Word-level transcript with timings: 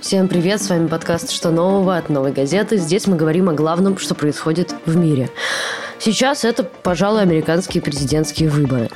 Всем 0.00 0.28
привет, 0.28 0.60
с 0.60 0.68
вами 0.68 0.88
подкаст 0.88 1.30
«Что 1.30 1.50
нового» 1.50 1.96
от 1.96 2.10
«Новой 2.10 2.32
газеты». 2.32 2.76
Здесь 2.76 3.06
мы 3.06 3.16
говорим 3.16 3.48
о 3.48 3.54
главном, 3.54 3.96
что 3.96 4.14
происходит 4.14 4.74
в 4.84 4.94
мире. 4.94 5.30
Сейчас 5.98 6.44
это, 6.44 6.64
пожалуй, 6.64 7.22
американские 7.22 7.82
президентские 7.82 8.50
выборы. 8.50 8.90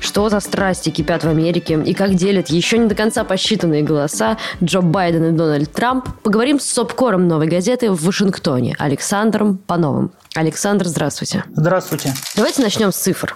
Что 0.00 0.28
за 0.30 0.40
страсти 0.40 0.90
кипят 0.90 1.24
в 1.24 1.28
Америке 1.28 1.78
и 1.84 1.92
как 1.92 2.14
делят 2.14 2.48
еще 2.48 2.78
не 2.78 2.86
до 2.86 2.94
конца 2.94 3.24
посчитанные 3.24 3.82
голоса 3.82 4.38
Джо 4.62 4.80
Байден 4.80 5.24
и 5.24 5.32
Дональд 5.32 5.70
Трамп, 5.72 6.08
поговорим 6.22 6.58
с 6.58 6.64
СОПКОРом 6.64 7.28
«Новой 7.28 7.48
газеты» 7.48 7.90
в 7.90 8.02
Вашингтоне 8.02 8.76
Александром 8.78 9.58
Пановым. 9.58 10.12
Александр, 10.34 10.86
здравствуйте. 10.86 11.44
Здравствуйте. 11.54 12.14
Давайте 12.34 12.62
начнем 12.62 12.92
с 12.92 12.96
цифр. 12.96 13.34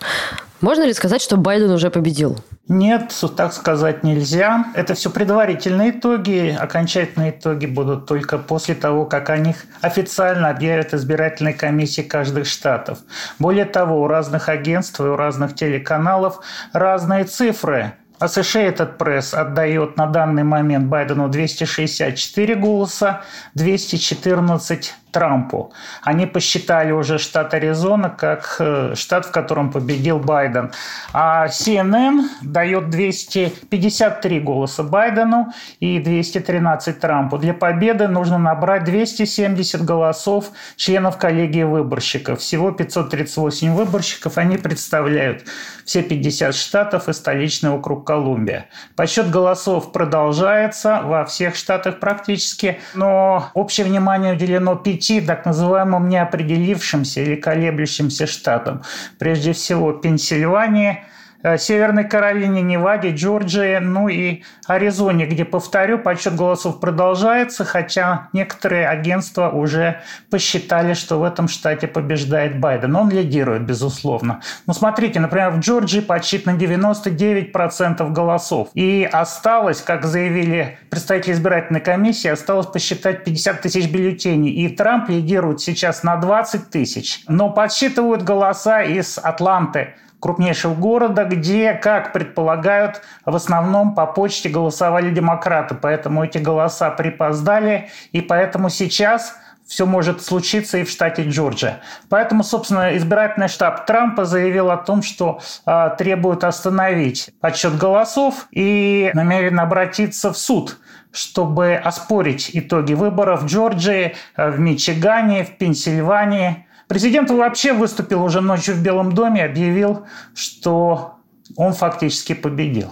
Можно 0.60 0.84
ли 0.84 0.92
сказать, 0.92 1.22
что 1.22 1.36
Байден 1.36 1.70
уже 1.70 1.90
победил? 1.90 2.38
Нет, 2.68 3.14
так 3.36 3.54
сказать 3.54 4.04
нельзя. 4.04 4.66
Это 4.74 4.94
все 4.94 5.10
предварительные 5.10 5.90
итоги. 5.90 6.56
Окончательные 6.58 7.30
итоги 7.30 7.66
будут 7.66 8.06
только 8.06 8.36
после 8.36 8.74
того, 8.74 9.06
как 9.06 9.30
о 9.30 9.38
них 9.38 9.64
официально 9.80 10.50
объявят 10.50 10.92
избирательные 10.92 11.54
комиссии 11.54 12.02
каждых 12.02 12.46
штатов. 12.46 12.98
Более 13.38 13.64
того, 13.64 14.02
у 14.02 14.06
разных 14.06 14.48
агентств 14.50 15.00
и 15.00 15.04
у 15.04 15.16
разных 15.16 15.54
телеканалов 15.54 16.40
разные 16.72 17.24
цифры 17.24 17.94
Associated 18.20 18.98
Press 18.98 19.34
отдает 19.34 19.96
на 19.96 20.06
данный 20.06 20.44
момент 20.44 20.86
Байдену 20.88 21.28
264 21.28 22.54
голоса, 22.54 23.22
214 23.54 24.94
Трампу. 25.10 25.72
Они 26.02 26.26
посчитали 26.26 26.92
уже 26.92 27.18
штат 27.18 27.54
Аризона 27.54 28.10
как 28.10 28.56
э, 28.58 28.94
штат, 28.94 29.26
в 29.26 29.30
котором 29.30 29.70
победил 29.70 30.18
Байден. 30.18 30.72
А 31.12 31.46
CNN 31.46 32.22
дает 32.42 32.90
253 32.90 34.40
голоса 34.40 34.82
Байдену 34.82 35.52
и 35.80 35.98
213 35.98 37.00
Трампу. 37.00 37.38
Для 37.38 37.54
победы 37.54 38.08
нужно 38.08 38.38
набрать 38.38 38.84
270 38.84 39.84
голосов 39.84 40.50
членов 40.76 41.18
коллегии 41.18 41.62
выборщиков. 41.62 42.40
Всего 42.40 42.70
538 42.70 43.74
выборщиков. 43.74 44.38
Они 44.38 44.56
представляют 44.56 45.44
все 45.84 46.02
50 46.02 46.54
штатов 46.54 47.08
и 47.08 47.12
столичный 47.12 47.70
округ 47.70 48.06
Колумбия. 48.06 48.66
Подсчет 48.96 49.30
голосов 49.30 49.92
продолжается 49.92 51.00
во 51.02 51.24
всех 51.24 51.56
штатах 51.56 52.00
практически, 52.00 52.80
но 52.94 53.50
общее 53.54 53.86
внимание 53.86 54.34
уделено 54.34 54.76
5 54.76 54.99
пяти 55.00 55.20
так 55.22 55.46
называемым 55.46 56.08
неопределившимся 56.08 57.22
или 57.22 57.36
колеблющимся 57.36 58.26
штатам. 58.26 58.82
Прежде 59.18 59.52
всего 59.52 59.92
Пенсильвания, 59.92 61.04
Северной 61.42 62.04
Каролине, 62.04 62.62
Неваде, 62.62 63.10
Джорджии, 63.10 63.78
ну 63.78 64.08
и 64.08 64.42
Аризоне, 64.66 65.26
где, 65.26 65.44
повторю, 65.44 65.98
подсчет 65.98 66.36
голосов 66.36 66.80
продолжается, 66.80 67.64
хотя 67.64 68.28
некоторые 68.32 68.88
агентства 68.88 69.48
уже 69.48 70.02
посчитали, 70.30 70.94
что 70.94 71.18
в 71.18 71.24
этом 71.24 71.48
штате 71.48 71.86
побеждает 71.86 72.60
Байден. 72.60 72.94
Он 72.94 73.10
лидирует, 73.10 73.62
безусловно. 73.62 74.40
Но 74.66 74.74
смотрите, 74.74 75.18
например, 75.20 75.50
в 75.50 75.60
Джорджии 75.60 76.00
подсчитано 76.00 76.56
99% 76.56 78.10
голосов. 78.12 78.68
И 78.74 79.08
осталось, 79.10 79.80
как 79.80 80.04
заявили 80.04 80.78
представители 80.90 81.32
избирательной 81.32 81.80
комиссии, 81.80 82.28
осталось 82.28 82.66
посчитать 82.66 83.24
50 83.24 83.62
тысяч 83.62 83.90
бюллетеней. 83.90 84.52
И 84.52 84.68
Трамп 84.68 85.08
лидирует 85.08 85.60
сейчас 85.60 86.02
на 86.02 86.16
20 86.16 86.70
тысяч. 86.70 87.22
Но 87.28 87.50
подсчитывают 87.50 88.22
голоса 88.22 88.82
из 88.82 89.18
Атланты, 89.18 89.94
крупнейшего 90.20 90.74
города, 90.74 91.24
где, 91.24 91.72
как 91.72 92.12
предполагают, 92.12 93.02
в 93.24 93.34
основном 93.34 93.94
по 93.94 94.06
почте 94.06 94.48
голосовали 94.48 95.10
демократы. 95.10 95.74
Поэтому 95.74 96.24
эти 96.24 96.38
голоса 96.38 96.90
припоздали, 96.90 97.88
и 98.12 98.20
поэтому 98.20 98.68
сейчас 98.68 99.34
все 99.66 99.86
может 99.86 100.20
случиться 100.20 100.78
и 100.78 100.84
в 100.84 100.90
штате 100.90 101.22
Джорджия. 101.28 101.80
Поэтому, 102.08 102.42
собственно, 102.42 102.96
избирательный 102.96 103.46
штаб 103.46 103.86
Трампа 103.86 104.24
заявил 104.24 104.70
о 104.70 104.76
том, 104.76 105.00
что 105.00 105.40
э, 105.64 105.90
требует 105.96 106.42
остановить 106.42 107.30
подсчет 107.40 107.78
голосов 107.78 108.48
и 108.50 109.12
намерен 109.14 109.58
обратиться 109.58 110.32
в 110.32 110.38
суд 110.38 110.78
чтобы 111.12 111.74
оспорить 111.74 112.52
итоги 112.52 112.94
выборов 112.94 113.42
в 113.42 113.46
Джорджии, 113.46 114.14
в 114.36 114.60
Мичигане, 114.60 115.42
в 115.42 115.58
Пенсильвании– 115.58 116.66
Президент 116.90 117.30
вообще 117.30 117.72
выступил 117.72 118.24
уже 118.24 118.40
ночью 118.40 118.74
в 118.74 118.82
Белом 118.82 119.12
доме, 119.12 119.44
объявил, 119.44 120.06
что 120.34 121.18
он 121.56 121.72
фактически 121.72 122.32
победил. 122.32 122.88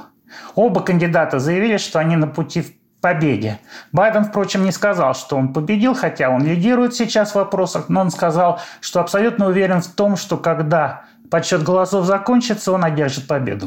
Оба 0.54 0.82
кандидата 0.82 1.40
заявили, 1.40 1.78
что 1.78 1.98
они 1.98 2.14
на 2.14 2.28
пути 2.28 2.62
в 2.62 2.70
победе. 3.00 3.58
Байден, 3.90 4.24
впрочем, 4.24 4.62
не 4.62 4.70
сказал, 4.70 5.16
что 5.16 5.36
он 5.36 5.52
победил, 5.52 5.96
хотя 5.96 6.30
он 6.30 6.44
лидирует 6.44 6.94
сейчас 6.94 7.32
в 7.32 7.34
вопросах, 7.34 7.88
но 7.88 8.02
он 8.02 8.12
сказал, 8.12 8.60
что 8.80 9.00
абсолютно 9.00 9.48
уверен 9.48 9.80
в 9.80 9.88
том, 9.88 10.16
что 10.16 10.36
когда 10.36 11.06
подсчет 11.30 11.62
голосов 11.62 12.06
закончится, 12.06 12.72
он 12.72 12.84
одержит 12.84 13.26
победу. 13.26 13.66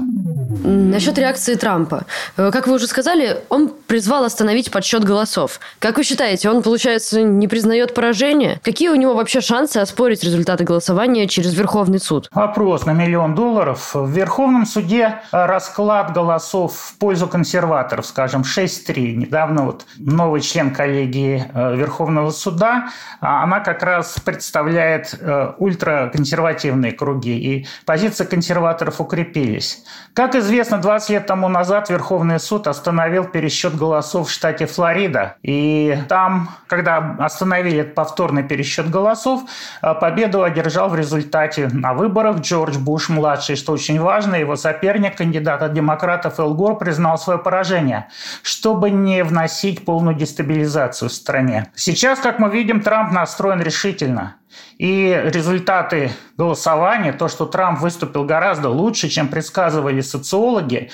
Насчет 0.64 1.18
реакции 1.18 1.56
Трампа. 1.56 2.06
Э, 2.38 2.52
как 2.52 2.68
вы 2.68 2.76
уже 2.76 2.88
сказали, 2.88 3.38
он 3.50 3.72
призвал 3.88 4.24
остановить 4.24 4.72
подсчет 4.72 5.04
голосов. 5.04 5.60
Как 5.80 5.98
вы 5.98 6.04
считаете, 6.04 6.50
он, 6.50 6.62
получается, 6.62 7.22
не 7.22 7.48
признает 7.48 7.94
поражение? 7.94 8.60
Какие 8.64 8.90
у 8.90 8.96
него 8.96 9.14
вообще 9.14 9.42
шансы 9.42 9.78
оспорить 9.78 10.24
результаты 10.24 10.64
голосования 10.64 11.28
через 11.28 11.54
Верховный 11.54 12.00
суд? 12.00 12.30
Вопрос 12.34 12.86
на 12.86 12.94
миллион 12.94 13.36
долларов. 13.36 13.92
В 13.94 14.10
Верховном 14.12 14.66
суде 14.66 15.22
расклад 15.32 16.14
голосов 16.14 16.76
в 16.76 16.98
пользу 16.98 17.28
консерваторов, 17.28 18.06
скажем, 18.06 18.42
6-3. 18.42 19.16
Недавно 19.16 19.66
вот 19.66 19.86
новый 19.98 20.42
член 20.42 20.74
коллегии 20.74 21.46
э, 21.54 21.76
Верховного 21.76 22.32
суда, 22.32 22.90
а 23.20 23.44
она 23.44 23.60
как 23.62 23.84
раз 23.84 24.16
представляет 24.24 25.16
э, 25.20 25.54
ультраконсервативные 25.58 26.92
круги. 26.92 27.38
И 27.38 27.51
позиции 27.86 28.26
консерваторов 28.26 29.02
укрепились. 29.02 29.84
Как 30.14 30.36
известно, 30.36 30.78
20 30.78 31.10
лет 31.10 31.26
тому 31.28 31.48
назад 31.48 31.90
Верховный 31.90 32.40
суд 32.40 32.68
остановил 32.68 33.26
пересчет 33.26 33.76
голосов 33.76 34.28
в 34.28 34.32
штате 34.32 34.66
Флорида. 34.66 35.36
И 35.42 35.98
там, 36.10 36.50
когда 36.68 37.16
остановили 37.20 37.84
повторный 37.84 38.44
пересчет 38.44 38.90
голосов, 38.90 39.44
э, 39.82 39.94
победу 39.94 40.44
одержал 40.44 40.90
в 40.90 40.96
результате 40.96 41.70
на 41.72 41.94
выборах 41.94 42.40
Джордж 42.40 42.78
Буш-младший, 42.78 43.56
что 43.56 43.74
очень 43.74 44.00
важно. 44.00 44.36
Его 44.36 44.56
соперник, 44.56 45.18
кандидат 45.18 45.62
от 45.62 45.74
демократов 45.74 46.40
Эл 46.40 46.54
Гор, 46.54 46.78
признал 46.78 47.18
свое 47.18 47.40
поражение, 47.40 48.08
чтобы 48.44 48.90
не 48.92 49.24
вносить 49.24 49.86
полную 49.86 50.16
дестабилизацию 50.16 51.10
в 51.10 51.14
стране. 51.14 51.68
Сейчас, 51.76 52.20
как 52.20 52.40
мы 52.40 52.50
видим, 52.50 52.82
Трамп 52.82 53.12
настроен 53.12 53.62
решительно. 53.62 54.36
И 54.78 55.22
результаты 55.26 56.12
голосования, 56.38 57.14
то, 57.14 57.28
что 57.28 57.46
Трамп 57.46 57.80
выступил 57.80 58.26
гораздо 58.26 58.70
лучше, 58.70 59.10
чем 59.10 59.28
предсказывали 59.28 60.02
социологи, 60.02 60.90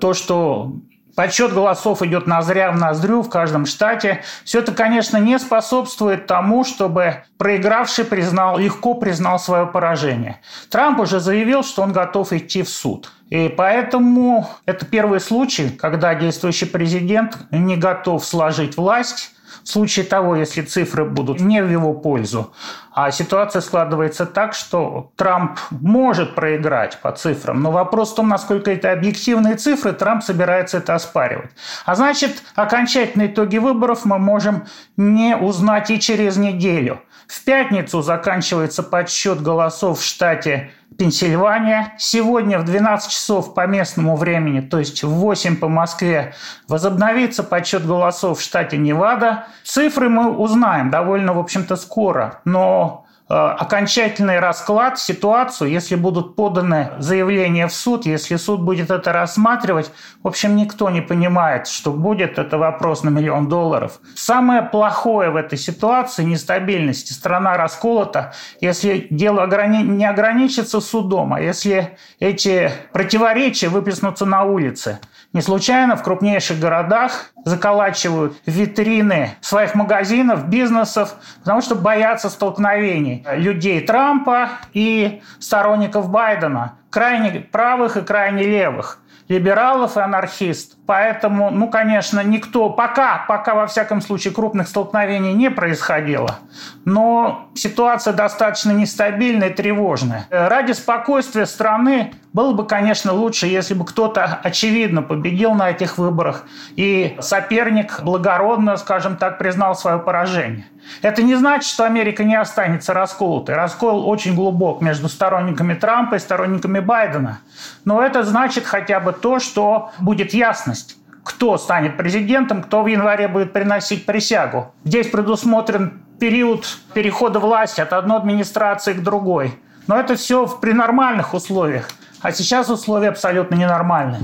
то, 0.00 0.14
что 0.14 0.72
Подсчет 1.14 1.52
голосов 1.52 2.00
идет 2.02 2.26
ноздря 2.26 2.72
в 2.72 2.78
ноздрю 2.78 3.22
в 3.22 3.28
каждом 3.28 3.66
штате. 3.66 4.22
Все 4.44 4.60
это, 4.60 4.72
конечно, 4.72 5.18
не 5.18 5.38
способствует 5.38 6.26
тому, 6.26 6.64
чтобы 6.64 7.24
проигравший 7.36 8.06
признал, 8.06 8.58
легко 8.58 8.94
признал 8.94 9.38
свое 9.38 9.66
поражение. 9.66 10.40
Трамп 10.70 11.00
уже 11.00 11.20
заявил, 11.20 11.64
что 11.64 11.82
он 11.82 11.92
готов 11.92 12.32
идти 12.32 12.62
в 12.62 12.68
суд. 12.70 13.12
И 13.28 13.52
поэтому 13.54 14.48
это 14.64 14.86
первый 14.86 15.20
случай, 15.20 15.68
когда 15.68 16.14
действующий 16.14 16.66
президент 16.66 17.36
не 17.50 17.76
готов 17.76 18.24
сложить 18.24 18.78
власть 18.78 19.32
в 19.64 19.68
случае 19.68 20.06
того, 20.06 20.34
если 20.34 20.62
цифры 20.62 21.04
будут 21.04 21.40
не 21.40 21.62
в 21.62 21.70
его 21.70 21.92
пользу, 21.92 22.52
а 22.94 23.10
ситуация 23.10 23.62
складывается 23.62 24.26
так, 24.26 24.54
что 24.54 25.12
Трамп 25.16 25.58
может 25.70 26.34
проиграть 26.34 26.98
по 27.00 27.12
цифрам, 27.12 27.60
но 27.60 27.70
вопрос 27.70 28.12
в 28.12 28.16
том, 28.16 28.28
насколько 28.28 28.70
это 28.70 28.92
объективные 28.92 29.56
цифры, 29.56 29.92
Трамп 29.92 30.22
собирается 30.22 30.78
это 30.78 30.94
оспаривать. 30.94 31.50
А 31.84 31.94
значит, 31.94 32.42
окончательные 32.54 33.28
итоги 33.28 33.58
выборов 33.58 34.04
мы 34.04 34.18
можем 34.18 34.66
не 34.96 35.36
узнать 35.36 35.90
и 35.90 35.98
через 35.98 36.36
неделю. 36.36 37.00
В 37.26 37.44
пятницу 37.44 38.02
заканчивается 38.02 38.82
подсчет 38.82 39.40
голосов 39.40 40.00
в 40.00 40.04
штате 40.04 40.70
Пенсильвания. 40.98 41.94
Сегодня 41.96 42.58
в 42.58 42.64
12 42.64 43.10
часов 43.10 43.54
по 43.54 43.66
местному 43.66 44.16
времени, 44.16 44.60
то 44.60 44.78
есть 44.78 45.02
в 45.02 45.08
8 45.08 45.56
по 45.56 45.68
Москве, 45.68 46.34
возобновится 46.68 47.42
подсчет 47.42 47.86
голосов 47.86 48.38
в 48.38 48.42
штате 48.42 48.76
Невада. 48.76 49.46
Цифры 49.64 50.08
мы 50.08 50.36
узнаем 50.36 50.90
довольно, 50.90 51.32
в 51.32 51.38
общем-то, 51.38 51.76
скоро, 51.76 52.40
но 52.44 52.81
окончательный 53.28 54.40
расклад, 54.40 54.98
ситуацию, 54.98 55.70
если 55.70 55.94
будут 55.94 56.36
поданы 56.36 56.90
заявления 56.98 57.66
в 57.66 57.72
суд, 57.72 58.04
если 58.04 58.36
суд 58.36 58.60
будет 58.60 58.90
это 58.90 59.12
рассматривать, 59.12 59.90
в 60.22 60.28
общем, 60.28 60.56
никто 60.56 60.90
не 60.90 61.00
понимает, 61.00 61.66
что 61.66 61.92
будет. 61.92 62.38
Это 62.38 62.58
вопрос 62.58 63.02
на 63.02 63.08
миллион 63.08 63.48
долларов. 63.48 64.00
Самое 64.14 64.62
плохое 64.62 65.30
в 65.30 65.36
этой 65.36 65.58
ситуации– 65.58 66.22
нестабильности. 66.24 67.12
Страна 67.12 67.56
расколота. 67.56 68.34
Если 68.60 69.06
дело 69.10 69.46
не 69.46 70.04
ограничится 70.04 70.80
судом, 70.80 71.32
а 71.34 71.40
если 71.40 71.96
эти 72.20 72.70
противоречия 72.92 73.68
выплеснутся 73.68 74.26
на 74.26 74.44
улице– 74.44 75.00
не 75.32 75.40
случайно 75.40 75.96
в 75.96 76.02
крупнейших 76.02 76.58
городах 76.60 77.32
заколачивают 77.44 78.34
витрины 78.46 79.30
своих 79.40 79.74
магазинов, 79.74 80.48
бизнесов, 80.48 81.14
потому 81.40 81.60
что 81.60 81.74
боятся 81.74 82.28
столкновений 82.28 83.24
людей 83.34 83.80
Трампа 83.80 84.50
и 84.72 85.22
сторонников 85.38 86.10
Байдена, 86.10 86.74
крайне 86.90 87.40
правых 87.40 87.96
и 87.96 88.02
крайне 88.02 88.44
левых 88.44 88.98
либералов 89.28 89.96
и 89.96 90.00
анархистов. 90.00 90.78
Поэтому, 90.92 91.48
ну, 91.50 91.70
конечно, 91.70 92.20
никто 92.22 92.68
пока, 92.68 93.24
пока 93.26 93.54
во 93.54 93.66
всяком 93.66 94.02
случае 94.02 94.34
крупных 94.34 94.68
столкновений 94.68 95.32
не 95.32 95.50
происходило, 95.50 96.40
но 96.84 97.48
ситуация 97.54 98.12
достаточно 98.12 98.72
нестабильная 98.72 99.48
и 99.48 99.54
тревожная. 99.54 100.26
Ради 100.28 100.72
спокойствия 100.72 101.46
страны 101.46 102.12
было 102.34 102.52
бы, 102.52 102.66
конечно, 102.66 103.12
лучше, 103.14 103.46
если 103.46 103.72
бы 103.72 103.86
кто-то 103.86 104.40
очевидно 104.42 105.00
победил 105.02 105.54
на 105.54 105.70
этих 105.70 105.96
выборах 105.96 106.44
и 106.76 107.16
соперник 107.20 108.02
благородно, 108.02 108.76
скажем 108.76 109.16
так, 109.16 109.38
признал 109.38 109.74
свое 109.74 109.98
поражение. 109.98 110.66
Это 111.02 111.22
не 111.22 111.36
значит, 111.36 111.68
что 111.68 111.84
Америка 111.84 112.24
не 112.24 112.34
останется 112.34 112.92
расколотой. 112.92 113.54
Раскол 113.54 114.08
очень 114.08 114.34
глубок 114.34 114.80
между 114.80 115.08
сторонниками 115.08 115.74
Трампа 115.74 116.16
и 116.16 116.18
сторонниками 116.18 116.80
Байдена. 116.80 117.38
Но 117.84 118.02
это 118.02 118.24
значит 118.24 118.64
хотя 118.64 118.98
бы 118.98 119.12
то, 119.12 119.38
что 119.38 119.90
будет 120.00 120.34
ясность 120.34 120.81
кто 121.24 121.56
станет 121.58 121.96
президентом, 121.96 122.62
кто 122.62 122.82
в 122.82 122.86
январе 122.86 123.28
будет 123.28 123.52
приносить 123.52 124.06
присягу. 124.06 124.72
Здесь 124.84 125.08
предусмотрен 125.08 126.02
период 126.18 126.66
перехода 126.94 127.38
власти 127.38 127.80
от 127.80 127.92
одной 127.92 128.18
администрации 128.18 128.92
к 128.92 129.02
другой. 129.02 129.54
Но 129.86 129.98
это 129.98 130.14
все 130.14 130.46
при 130.46 130.72
нормальных 130.72 131.34
условиях. 131.34 131.88
А 132.20 132.30
сейчас 132.30 132.70
условия 132.70 133.08
абсолютно 133.08 133.56
ненормальные. 133.56 134.20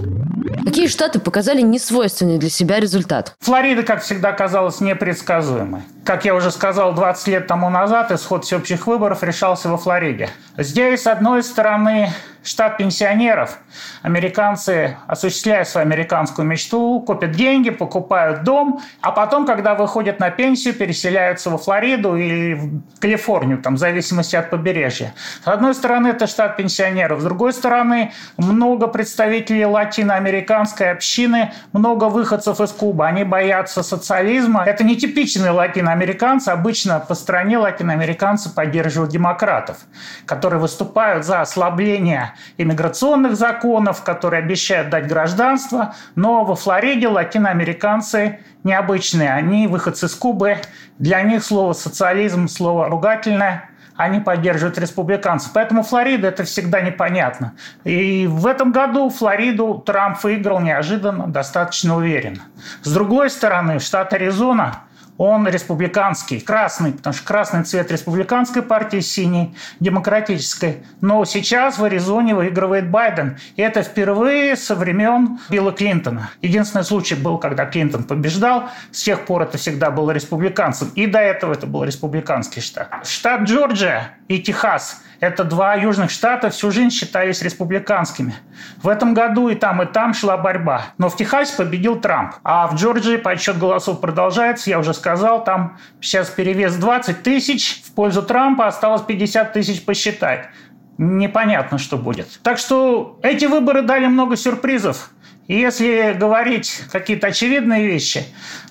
Какие 0.64 0.86
штаты 0.86 1.18
показали 1.18 1.62
несвойственный 1.62 2.38
для 2.38 2.48
себя 2.48 2.78
результат? 2.78 3.34
Флорида, 3.40 3.82
как 3.82 4.02
всегда, 4.02 4.32
казалась 4.32 4.80
непредсказуемой. 4.80 5.82
Как 6.04 6.24
я 6.24 6.34
уже 6.36 6.52
сказал, 6.52 6.94
20 6.94 7.26
лет 7.26 7.46
тому 7.48 7.68
назад 7.70 8.12
исход 8.12 8.44
всеобщих 8.44 8.86
выборов 8.86 9.24
решался 9.24 9.68
во 9.68 9.76
Флориде. 9.76 10.30
Здесь, 10.56 11.02
с 11.02 11.06
одной 11.08 11.42
стороны, 11.42 12.12
штат 12.48 12.78
пенсионеров. 12.78 13.58
Американцы, 14.02 14.96
осуществляя 15.06 15.64
свою 15.64 15.86
американскую 15.86 16.46
мечту, 16.46 17.00
копят 17.00 17.32
деньги, 17.32 17.70
покупают 17.70 18.42
дом, 18.42 18.80
а 19.00 19.12
потом, 19.12 19.46
когда 19.46 19.74
выходят 19.74 20.18
на 20.18 20.30
пенсию, 20.30 20.74
переселяются 20.74 21.50
во 21.50 21.58
Флориду 21.58 22.16
или 22.16 22.54
в 22.54 23.00
Калифорнию, 23.00 23.58
там, 23.58 23.74
в 23.74 23.78
зависимости 23.78 24.34
от 24.36 24.50
побережья. 24.50 25.14
С 25.44 25.48
одной 25.48 25.74
стороны, 25.74 26.08
это 26.08 26.26
штат 26.26 26.56
пенсионеров, 26.56 27.20
с 27.20 27.24
другой 27.24 27.52
стороны, 27.52 28.12
много 28.38 28.86
представителей 28.86 29.66
латиноамериканской 29.66 30.90
общины, 30.90 31.52
много 31.72 32.04
выходцев 32.04 32.60
из 32.60 32.70
Кубы. 32.72 33.06
Они 33.06 33.24
боятся 33.24 33.82
социализма. 33.82 34.64
Это 34.64 34.84
не 34.84 34.96
типичные 34.96 35.50
латиноамериканцы. 35.50 36.48
Обычно 36.48 37.00
по 37.00 37.14
стране 37.14 37.58
латиноамериканцы 37.58 38.54
поддерживают 38.54 39.12
демократов, 39.12 39.78
которые 40.24 40.60
выступают 40.60 41.24
за 41.24 41.40
ослабление 41.40 42.32
иммиграционных 42.56 43.36
законов, 43.36 44.02
которые 44.02 44.42
обещают 44.42 44.90
дать 44.90 45.06
гражданство, 45.06 45.94
но 46.14 46.44
во 46.44 46.54
Флориде 46.54 47.08
латиноамериканцы 47.08 48.40
необычные. 48.64 49.32
Они 49.32 49.66
выходцы 49.66 50.06
из 50.06 50.14
Кубы. 50.14 50.58
Для 50.98 51.22
них 51.22 51.44
слово 51.44 51.72
«социализм»– 51.72 52.48
слово 52.48 52.88
ругательное. 52.88 53.70
Они 53.96 54.20
поддерживают 54.20 54.78
республиканцев. 54.78 55.50
Поэтому 55.52 55.82
Флорида– 55.82 56.28
это 56.28 56.44
всегда 56.44 56.80
непонятно. 56.80 57.54
И 57.82 58.28
в 58.28 58.46
этом 58.46 58.70
году 58.70 59.10
Флориду 59.10 59.82
Трамп 59.84 60.22
выиграл 60.22 60.60
неожиданно, 60.60 61.26
достаточно 61.26 61.96
уверенно. 61.96 62.42
С 62.82 62.92
другой 62.92 63.30
стороны, 63.30 63.80
штат 63.80 64.12
Аризона– 64.12 64.82
он 65.18 65.48
республиканский, 65.48 66.40
красный, 66.40 66.92
потому 66.92 67.12
что 67.12 67.26
красный 67.26 67.64
цвет 67.64 67.90
республиканской 67.90 68.62
партии, 68.62 69.00
синий 69.00 69.54
демократической. 69.80 70.84
Но 71.00 71.24
сейчас 71.24 71.78
в 71.78 71.84
Аризоне 71.84 72.34
выигрывает 72.34 72.88
Байден. 72.88 73.36
И 73.56 73.62
это 73.62 73.82
впервые 73.82 74.56
со 74.56 74.76
времен 74.76 75.40
Билла 75.50 75.72
Клинтона. 75.72 76.30
Единственный 76.40 76.84
случай 76.84 77.16
был, 77.16 77.38
когда 77.38 77.66
Клинтон 77.66 78.04
побеждал. 78.04 78.70
С 78.92 79.02
тех 79.02 79.26
пор 79.26 79.42
это 79.42 79.58
всегда 79.58 79.90
было 79.90 80.12
республиканцем. 80.12 80.90
И 80.94 81.06
до 81.06 81.18
этого 81.18 81.52
это 81.52 81.66
был 81.66 81.82
республиканский 81.82 82.62
штат. 82.62 83.04
Штат 83.04 83.42
Джорджия 83.42 84.17
и 84.28 84.38
Техас– 84.38 85.02
это 85.20 85.42
два 85.42 85.74
южных 85.74 86.10
штата 86.10 86.50
всю 86.50 86.70
жизнь 86.70 86.90
считались 86.90 87.42
республиканскими. 87.42 88.34
В 88.82 88.88
этом 88.88 89.14
году 89.14 89.48
и 89.48 89.56
там, 89.56 89.82
и 89.82 89.86
там 89.86 90.14
шла 90.14 90.36
борьба. 90.36 90.82
Но 90.96 91.08
в 91.08 91.16
Техасе 91.16 91.56
победил 91.56 92.00
Трамп. 92.00 92.34
А 92.44 92.68
в 92.68 92.76
Джорджии 92.76 93.16
подсчет 93.16 93.58
голосов 93.58 94.00
продолжается. 94.00 94.70
Я 94.70 94.78
уже 94.78 94.94
сказал, 94.94 95.42
там 95.42 95.78
сейчас 96.00 96.28
перевес 96.28 96.76
20 96.76 97.22
тысяч. 97.22 97.82
В 97.84 97.92
пользу 97.94 98.22
Трампа 98.22 98.68
осталось 98.68 99.02
50 99.02 99.52
тысяч 99.52 99.84
посчитать. 99.84 100.50
Непонятно, 100.98 101.78
что 101.78 101.96
будет. 101.96 102.40
Так 102.42 102.58
что 102.58 103.18
эти 103.22 103.46
выборы 103.46 103.82
дали 103.82 104.06
много 104.06 104.36
сюрпризов. 104.36 105.10
И 105.48 105.58
если 105.58 106.12
говорить 106.12 106.82
какие-то 106.92 107.28
очевидные 107.28 107.86
вещи, 107.86 108.22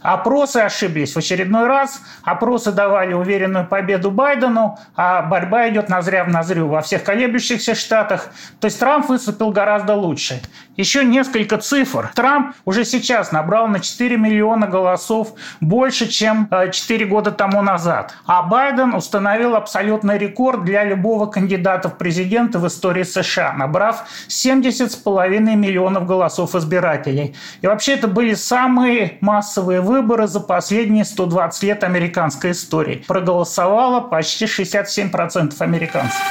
опросы 0.03 0.57
ошиблись 0.57 1.13
в 1.13 1.17
очередной 1.17 1.65
раз, 1.65 1.99
опросы 2.21 2.71
давали 2.71 3.13
уверенную 3.13 3.65
победу 3.65 4.11
Байдену, 4.11 4.77
а 4.95 5.23
борьба 5.23 5.69
идет 5.69 5.89
назря 5.89 6.23
в 6.23 6.29
назрю 6.29 6.67
во 6.67 6.81
всех 6.81 7.03
колеблющихся 7.03 7.73
штатах. 7.73 8.29
То 8.59 8.65
есть 8.65 8.79
Трамп 8.79 9.09
выступил 9.09 9.49
гораздо 9.49 9.95
лучше. 9.95 10.39
Еще 10.75 11.03
несколько 11.03 11.57
цифр. 11.57 12.11
Трамп 12.13 12.55
уже 12.63 12.85
сейчас 12.85 13.31
набрал 13.31 13.67
на 13.67 13.79
4 13.79 14.15
миллиона 14.15 14.67
голосов 14.67 15.33
больше, 15.59 16.07
чем 16.07 16.47
4 16.71 17.05
э, 17.05 17.07
года 17.07 17.31
тому 17.31 17.63
назад. 17.63 18.13
А 18.27 18.43
Байден 18.43 18.93
установил 18.93 19.55
абсолютный 19.55 20.19
рекорд 20.19 20.63
для 20.63 20.83
любого 20.83 21.25
кандидата 21.25 21.89
в 21.89 21.97
президенты 21.97 22.59
в 22.59 22.67
истории 22.67 23.01
США, 23.01 23.53
набрав 23.53 24.05
70,5 24.27 25.55
миллионов 25.55 26.05
голосов 26.05 26.53
из 26.53 26.66
избирателей. 26.67 27.35
И 27.61 27.67
вообще 27.67 27.93
это 27.93 28.07
были 28.07 28.33
самые 28.33 29.17
массовые 29.21 29.81
выборы 29.81 30.27
за 30.27 30.39
последние 30.39 31.05
120 31.05 31.63
лет 31.63 31.83
американской 31.83 32.51
истории. 32.51 33.03
Проголосовало 33.07 34.01
почти 34.01 34.45
67% 34.45 35.53
американцев. 35.59 36.21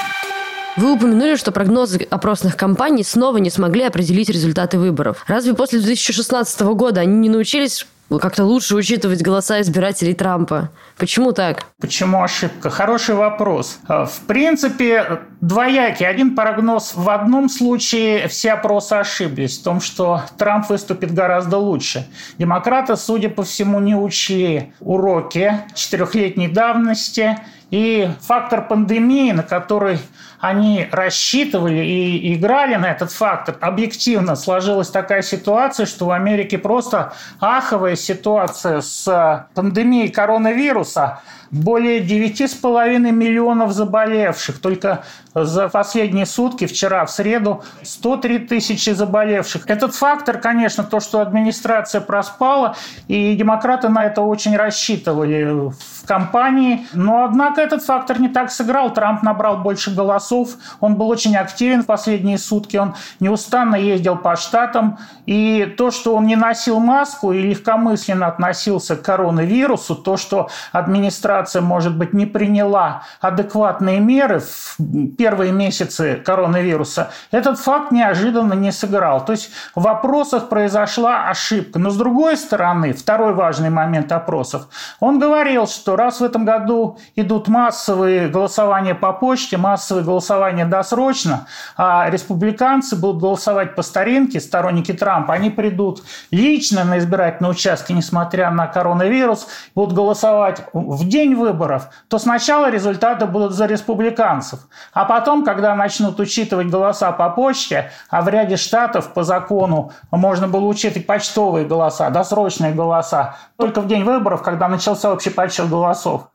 Вы 0.77 0.93
упомянули, 0.93 1.37
что 1.37 1.53
прогнозы 1.53 2.06
опросных 2.11 2.55
компаний 2.55 3.03
снова 3.03 3.38
не 3.38 3.49
смогли 3.49 3.85
определить 3.85 4.29
результаты 4.29 4.79
выборов. 4.79 5.25
Разве 5.27 5.55
после 5.55 5.79
2016 5.79 6.60
года 6.60 7.01
они 7.01 7.17
не 7.17 7.29
научились 7.31 7.87
как-то 8.08 8.44
лучше 8.44 8.77
учитывать 8.77 9.22
голоса 9.22 9.60
избирателей 9.60 10.15
Трампа. 10.15 10.70
Почему 10.96 11.32
так? 11.32 11.65
Почему 11.81 12.22
ошибка? 12.22 12.70
Хороший 12.70 13.15
вопрос. 13.15 13.79
А, 13.89 14.06
в 14.06 14.20
принципе, 14.20 15.20
двоякий. 15.41 16.06
Один 16.06 16.34
прогноз 16.36 16.93
в 16.94 17.10
одном 17.10 17.48
случае 17.48 18.29
все 18.29 18.53
опросы 18.53 18.94
ошиблись 18.94 19.58
в 19.58 19.65
том, 19.65 19.81
что 19.81 20.22
Трамп 20.39 20.69
выступит 20.69 21.13
гораздо 21.13 21.58
лучше. 21.58 22.06
Демократы, 22.39 22.96
судя 22.96 23.29
по 23.29 23.43
всему, 23.43 23.81
не 23.81 23.94
учли 23.94 24.72
уроки 24.81 25.60
четырехлетней 25.75 26.48
давности 26.48 27.39
и 27.70 28.08
фактор 28.20 28.67
пандемии, 28.69 29.32
на 29.32 29.43
который 29.43 29.98
они 30.39 30.86
рассчитывали 30.93 31.84
и 31.84 32.34
играли 32.34 32.77
на 32.77 32.93
этот 32.93 33.10
фактор, 33.10 33.56
объективно 33.60 34.36
сложилась 34.36 34.89
такая 34.89 35.22
ситуация, 35.22 35.86
что 35.86 36.06
в 36.06 36.10
Америке 36.10 36.58
просто 36.58 37.15
аховая 37.41 37.95
ситуация 37.96 38.81
с 38.81 39.48
пандемией 39.55 40.08
коронавируса– 40.08 41.20
более 41.50 42.00
9,5 42.00 42.98
миллионов 43.10 43.72
заболевших. 43.72 44.60
Только 44.60 45.05
за 45.34 45.69
последние 45.69 46.26
сутки, 46.26 46.67
вчера, 46.67 47.05
в 47.05 47.10
среду, 47.10 47.62
103 47.82 48.41
тысячи 48.41 48.91
заболевших. 48.91 49.69
Этот 49.69 49.94
фактор, 49.94 50.38
конечно, 50.38 50.84
то, 50.84 51.00
что 51.00 51.20
администрация 51.20 52.00
проспала, 52.00 52.76
и 53.08 53.34
демократы 53.34 53.88
на 53.88 54.05
это 54.05 54.22
очень 54.22 54.56
рассчитывали 54.56 55.70
в 55.70 55.95
кампании. 56.06 56.86
Но, 56.93 57.25
однако, 57.25 57.60
этот 57.60 57.82
фактор 57.82 58.20
не 58.20 58.29
так 58.29 58.51
сыграл. 58.51 58.93
Трамп 58.93 59.22
набрал 59.22 59.58
больше 59.58 59.94
голосов. 59.94 60.51
Он 60.81 60.96
был 60.96 61.08
очень 61.08 61.36
активен 61.36 61.82
в 61.82 61.86
последние 61.86 62.39
сутки. 62.39 62.77
Он 62.77 62.94
неустанно 63.20 63.77
ездил 63.77 64.17
по 64.17 64.36
штатам. 64.36 64.98
И 65.27 65.75
то, 65.77 65.91
что 65.91 66.15
он 66.15 66.27
не 66.27 66.36
носил 66.36 66.79
маску 66.79 67.32
и 67.32 67.41
легкомысленно 67.41 68.27
относился 68.27 68.96
к 68.96 69.03
коронавирусу, 69.03 69.96
то, 69.96 70.17
что 70.17 70.48
администрация, 70.72 71.63
может 71.63 71.96
быть, 71.96 72.13
не 72.13 72.27
приняла 72.27 73.03
адекватные 73.20 74.01
меры 74.01 74.41
в 74.41 74.77
первые 75.19 75.53
месяцы 75.53 76.22
коронавируса, 76.25 77.10
этот 77.31 77.58
факт 77.58 77.91
неожиданно 77.91 78.55
не 78.55 78.72
сыграл. 78.72 79.25
То 79.25 79.32
есть 79.32 79.51
в 79.75 79.82
вопросах 79.82 80.48
произошла 80.48 81.29
ошибка. 81.29 81.79
Но 81.79 81.91
с 81.91 81.96
другой 81.96 82.36
стороны, 82.36 82.93
второй 82.93 83.34
важный 83.34 83.70
момент 83.70 84.13
опросов, 84.13 84.69
он 85.01 85.19
говорил, 85.19 85.67
что 85.67 85.95
раз 85.96 86.20
в 86.20 86.24
этом 86.24 86.44
году 86.44 86.98
идут 87.15 87.48
массовые 87.48 88.29
голосования 88.29 88.94
по 88.94 89.12
почте, 89.12 89.56
массовые 89.56 90.05
голосования 90.05 90.65
досрочно, 90.67 91.46
а 91.76 92.08
республиканцы 92.10 92.96
будут 92.96 93.20
голосовать 93.20 93.74
по 93.74 93.82
старинке, 93.82 94.41
сторонники 94.41 94.93
Трампа, 94.93 95.34
они 95.34 95.50
придут 95.50 96.03
лично 96.31 96.84
на 96.84 96.98
избирательные 96.98 97.50
участки, 97.50 97.93
несмотря 97.93 98.50
на 98.50 98.67
коронавирус, 98.67 99.48
будут 99.74 99.94
голосовать 99.94 100.62
в 100.72 101.08
день 101.08 101.34
выборов, 101.34 101.88
то 102.08 102.19
сначала 102.19 102.70
результаты 102.70 103.26
будут 103.26 103.53
за 103.53 103.67
республиканцев. 103.67 104.60
А 104.93 105.05
потом, 105.05 105.44
когда 105.44 105.74
начнут 105.74 106.20
учитывать 106.20 106.69
голоса 106.69 107.12
по 107.12 107.31
почте, 107.31 107.91
а 108.10 108.22
в 108.22 108.29
ряде 108.29 108.56
штатов 108.56 109.12
по 109.15 109.22
закону 109.22 109.93
можно 110.10 110.48
было 110.48 110.67
учитывать 110.67 111.06
почтовые 111.06 111.67
голоса, 111.67 112.10
досрочные 112.10 112.72
голоса, 112.72 113.36
только 113.56 113.81
в 113.81 113.86
день 113.86 114.05
выборов, 114.05 114.43
когда 114.43 114.69
начался 114.69 115.12
общий 115.12 115.31
подсчет 115.31 115.69
голосов. 115.69 115.85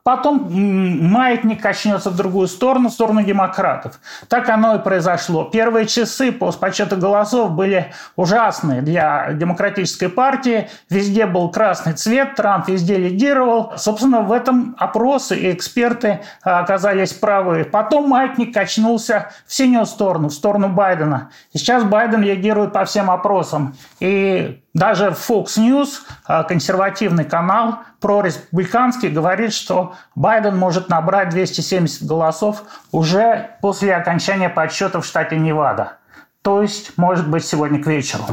Потом 0.04 0.48
маятник 0.52 1.62
качнется 1.62 2.10
в 2.10 2.16
другую 2.16 2.48
сторону, 2.48 2.90
в 2.90 2.94
сторону 2.94 3.24
демократов. 3.24 4.00
Так 4.28 4.50
оно 4.50 4.76
и 4.76 4.80
произошло. 4.80 5.44
Первые 5.44 5.86
часы 5.86 6.32
по 6.32 6.52
подсчету 6.52 6.98
голосов 6.98 7.52
были 7.52 7.94
ужасные 8.16 8.82
для 8.82 9.34
демократической 9.34 10.08
партии. 10.10 10.70
Везде 10.90 11.26
был 11.26 11.50
красный 11.50 11.94
цвет, 11.94 12.36
Трамп 12.36 12.70
везде 12.70 12.98
лидировал. 12.98 13.74
Собственно, 13.78 14.22
в 14.22 14.32
этом 14.32 14.76
опросы 14.80 15.38
и 15.38 15.52
эксперты 15.52 16.22
а, 16.44 16.60
оказались 16.60 17.14
правы. 17.14 17.64
Потом 17.64 18.10
маятник 18.10 18.54
качнулся 18.54 19.32
в 19.46 19.54
синюю 19.54 19.86
сторону, 19.86 20.30
в 20.30 20.34
сторону 20.34 20.70
Байдена. 20.70 21.30
И 21.54 21.58
сейчас 21.58 21.84
Байден 21.84 22.22
лидирует 22.22 22.74
по 22.74 22.86
всем 22.86 23.12
опросам. 23.12 23.76
И 24.00 24.62
даже 24.74 25.08
Fox 25.08 25.58
News, 25.58 25.90
а, 26.26 26.44
консервативный 26.44 27.26
канал, 27.26 27.80
прореспубликанский, 28.00 29.10
говорит, 29.10 29.54
что 29.54 29.96
Байден 30.16 30.58
может 30.58 30.90
набрать 30.90 31.30
270 31.30 32.04
голосов 32.08 32.64
уже 32.92 33.58
после 33.62 33.96
окончания 33.96 34.50
подсчета 34.50 35.02
в 35.02 35.06
штате 35.06 35.38
Невада. 35.38 35.98
То 36.42 36.64
есть, 36.64 36.94
может 36.98 37.30
быть, 37.30 37.46
сегодня 37.46 37.82
к 37.82 37.86
вечеру. 37.86 38.24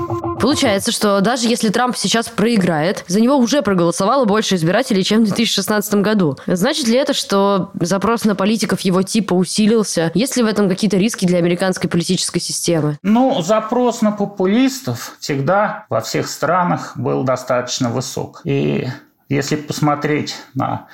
Получается, 0.41 0.93
что 0.93 1.21
даже 1.21 1.47
если 1.47 1.69
Трамп 1.69 1.95
сейчас 1.97 2.29
проиграет, 2.29 3.05
за 3.07 3.21
него 3.21 3.37
уже 3.37 3.61
проголосовало 3.61 4.25
больше 4.25 4.55
избирателей, 4.55 5.05
чем 5.05 5.21
в 5.21 5.27
2016 5.27 5.95
году. 5.97 6.39
Значит 6.47 6.89
ли 6.89 6.97
это, 6.97 7.13
что 7.13 7.71
запрос 7.75 8.25
на 8.25 8.35
политиков 8.35 8.81
его 8.81 9.03
типа 9.03 9.35
усилился? 9.35 10.11
Есть 10.15 10.37
ли 10.37 10.43
в 10.43 10.47
этом 10.47 10.71
какие-то 10.71 10.97
риски 10.97 11.27
для 11.27 11.39
американской 11.39 11.91
политической 11.91 12.41
системы? 12.41 12.99
Ну, 13.03 13.43
запрос 13.43 14.01
на 14.01 14.13
популистов 14.13 15.17
всегда 15.21 15.85
во 15.91 16.01
всех 16.01 16.29
странах 16.29 16.97
был 16.97 17.25
достаточно 17.25 17.91
высок. 17.91 18.41
И 18.45 18.89
если 19.29 19.57
посмотреть 19.57 20.37
на 20.55 20.87